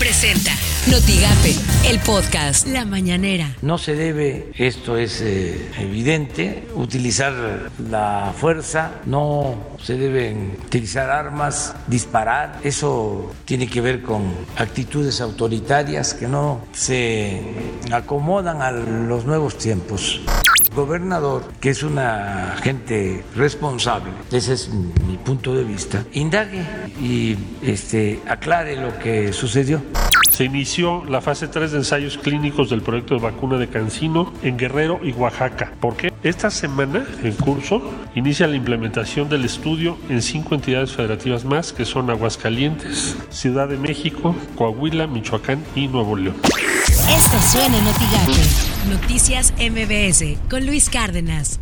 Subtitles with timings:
[0.00, 0.52] Presenta
[0.90, 1.54] Notigape,
[1.86, 3.54] el podcast La Mañanera.
[3.60, 11.74] No se debe, esto es eh, evidente, utilizar la fuerza, no se deben utilizar armas,
[11.86, 12.60] disparar.
[12.64, 14.22] Eso tiene que ver con
[14.56, 17.42] actitudes autoritarias que no se
[17.92, 20.22] acomodan a los nuevos tiempos
[20.74, 26.62] gobernador, que es una gente responsable, ese es mi punto de vista, indague
[27.00, 29.82] y este, aclare lo que sucedió.
[30.30, 34.56] Se inició la fase 3 de ensayos clínicos del proyecto de vacuna de Cancino en
[34.56, 35.72] Guerrero y Oaxaca.
[35.80, 36.12] ¿Por qué?
[36.22, 37.82] Esta semana, en curso,
[38.14, 43.76] inicia la implementación del estudio en cinco entidades federativas más, que son Aguascalientes, Ciudad de
[43.76, 46.36] México, Coahuila, Michoacán y Nuevo León.
[47.10, 51.60] Esto suena en Noticias MBS con Luis Cárdenas.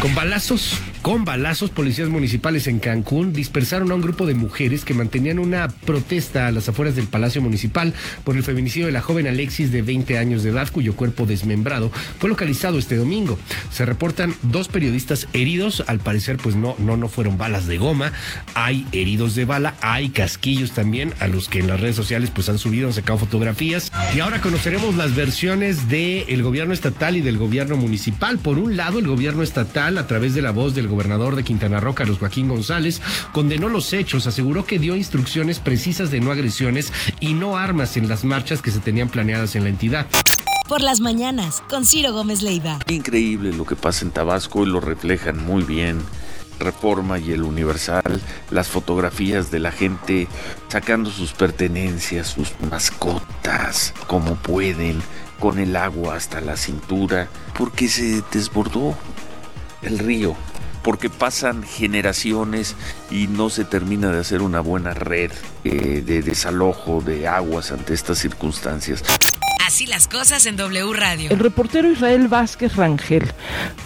[0.00, 4.94] Con balazos, con balazos, policías municipales en Cancún dispersaron a un grupo de mujeres que
[4.94, 9.26] mantenían una protesta a las afueras del Palacio Municipal por el feminicidio de la joven
[9.26, 13.38] Alexis de 20 años de edad, cuyo cuerpo desmembrado fue localizado este domingo.
[13.70, 18.12] Se reportan dos periodistas heridos, al parecer pues no, no, no fueron balas de goma,
[18.54, 22.48] hay heridos de bala, hay casquillos también, a los que en las redes sociales pues
[22.48, 23.92] han subido, han sacado fotografías.
[24.14, 28.38] Y ahora conoceremos las versiones del gobierno estatal y del gobierno municipal.
[28.38, 31.80] Por un lado, el gobierno estatal a través de la voz del gobernador de Quintana
[31.80, 33.00] Roo, Carlos Joaquín González,
[33.32, 38.08] condenó los hechos, aseguró que dio instrucciones precisas de no agresiones y no armas en
[38.08, 40.06] las marchas que se tenían planeadas en la entidad
[40.68, 42.78] por las mañanas con Ciro Gómez Leiva.
[42.88, 45.98] Increíble lo que pasa en Tabasco y lo reflejan muy bien.
[46.60, 50.28] Reforma y el Universal, las fotografías de la gente
[50.68, 55.00] sacando sus pertenencias, sus mascotas, como pueden,
[55.38, 58.96] con el agua hasta la cintura, porque se desbordó
[59.82, 60.36] el río,
[60.82, 62.76] porque pasan generaciones
[63.10, 65.32] y no se termina de hacer una buena red
[65.64, 69.02] eh, de desalojo de aguas ante estas circunstancias.
[69.66, 71.30] Así las cosas en W Radio.
[71.30, 73.30] El reportero Israel Vázquez Rangel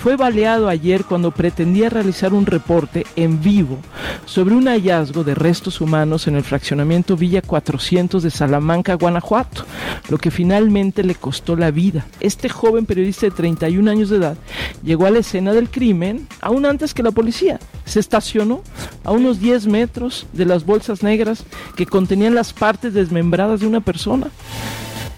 [0.03, 3.81] fue baleado ayer cuando pretendía realizar un reporte en vivo
[4.25, 9.65] sobre un hallazgo de restos humanos en el fraccionamiento Villa 400 de Salamanca, Guanajuato,
[10.09, 12.07] lo que finalmente le costó la vida.
[12.21, 14.37] Este joven periodista de 31 años de edad
[14.83, 17.59] llegó a la escena del crimen aún antes que la policía.
[17.85, 18.63] Se estacionó
[19.05, 21.45] a unos 10 metros de las bolsas negras
[21.77, 24.29] que contenían las partes desmembradas de una persona.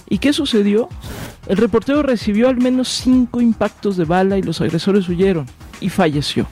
[0.08, 0.88] ¿Y qué sucedió?
[1.46, 5.46] El reportero recibió al menos cinco impactos de bala y los agresores huyeron
[5.80, 6.46] y falleció.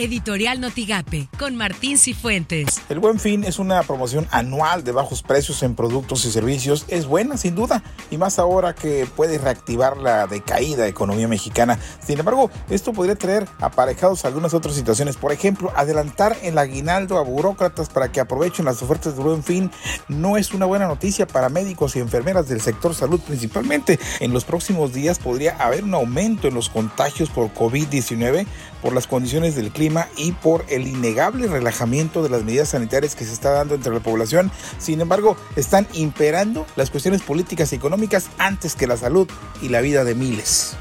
[0.00, 2.80] Editorial Notigape con Martín Cifuentes.
[2.88, 6.86] El Buen Fin es una promoción anual de bajos precios en productos y servicios.
[6.88, 11.78] Es buena, sin duda, y más ahora que puede reactivar la decaída economía mexicana.
[12.02, 15.18] Sin embargo, esto podría traer aparejados algunas otras situaciones.
[15.18, 19.70] Por ejemplo, adelantar el aguinaldo a burócratas para que aprovechen las ofertas del Buen Fin
[20.08, 23.98] no es una buena noticia para médicos y enfermeras del sector salud principalmente.
[24.20, 28.46] En los próximos días podría haber un aumento en los contagios por COVID-19
[28.80, 33.24] por las condiciones del clima y por el innegable relajamiento de las medidas sanitarias que
[33.24, 34.50] se está dando entre la población.
[34.78, 39.28] Sin embargo, están imperando las cuestiones políticas y económicas antes que la salud
[39.60, 40.76] y la vida de miles.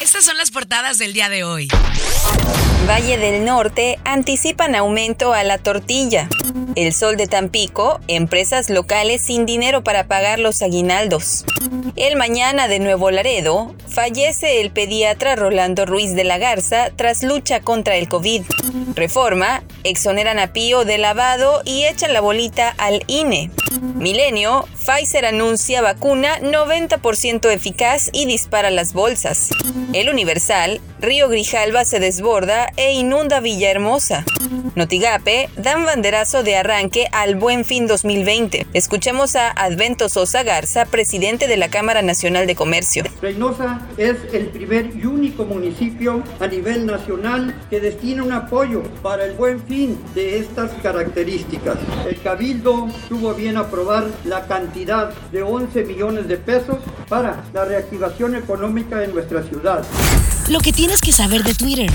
[0.00, 1.68] Estas son las portadas del día de hoy.
[2.88, 6.28] Valle del Norte anticipan aumento a la tortilla.
[6.76, 11.46] El Sol de Tampico, empresas locales sin dinero para pagar los aguinaldos.
[11.96, 17.60] El mañana de Nuevo Laredo, fallece el pediatra Rolando Ruiz de la Garza tras lucha
[17.60, 18.42] contra el COVID.
[18.94, 23.50] Reforma, exoneran a Pío de lavado y echan la bolita al INE.
[23.94, 29.50] Milenio, Pfizer anuncia vacuna 90% eficaz y dispara las bolsas.
[29.92, 34.24] El Universal, Río Grijalva se desborda e inunda Villahermosa.
[34.74, 38.66] Notigape, dan banderazo de arranque al Buen Fin 2020.
[38.72, 43.04] Escuchemos a Advento Sosa Garza, presidente de la Cámara Nacional de Comercio.
[43.22, 49.24] Reynosa es el primer y único municipio a nivel nacional que destina un apoyo para
[49.24, 51.78] el Buen Fin de estas características.
[52.08, 56.78] El Cabildo tuvo bien aprobar la cantidad de 11 millones de pesos
[57.08, 59.84] para la reactivación económica de nuestra ciudad.
[60.48, 61.88] Lo que tienes que saber de Twitter.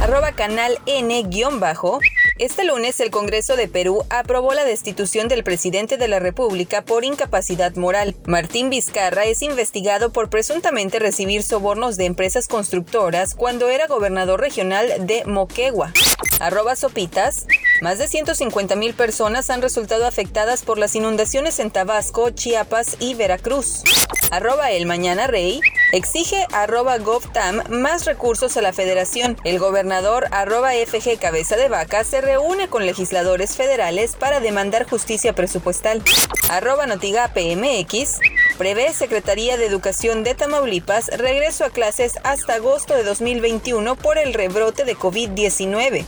[0.00, 1.98] Arroba canal N-bajo.
[2.38, 7.04] Este lunes el Congreso de Perú aprobó la destitución del presidente de la República por
[7.04, 8.14] incapacidad moral.
[8.26, 14.86] Martín Vizcarra es investigado por presuntamente recibir sobornos de empresas constructoras cuando era gobernador regional
[15.00, 15.92] de Moquegua.
[16.38, 17.46] Arroba Sopitas.
[17.82, 23.14] Más de 150 mil personas han resultado afectadas por las inundaciones en Tabasco, Chiapas y
[23.14, 23.82] Veracruz.
[24.30, 25.60] Arroba El Mañana Rey.
[25.92, 29.36] Exige arroba GovTam más recursos a la federación.
[29.44, 35.34] El gobernador arroba FG Cabeza de Vaca se reúne con legisladores federales para demandar justicia
[35.34, 36.02] presupuestal.
[36.50, 38.20] Arroba Notigape MX
[38.56, 44.32] prevé Secretaría de Educación de Tamaulipas regreso a clases hasta agosto de 2021 por el
[44.32, 46.06] rebrote de COVID-19.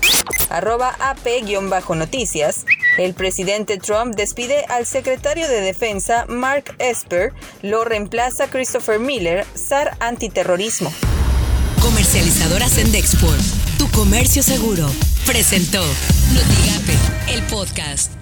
[0.50, 2.64] Arroba AP-noticias.
[2.96, 9.96] El presidente Trump despide al secretario de Defensa Mark Esper, lo reemplaza Christopher Miller, SAR
[10.00, 10.92] antiterrorismo.
[11.80, 13.40] Comercializadora Sendexport,
[13.78, 14.86] tu comercio seguro,
[15.24, 15.82] presentó
[16.34, 18.17] Notigape, el podcast.